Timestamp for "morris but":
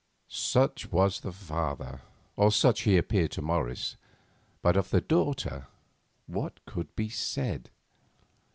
3.43-4.75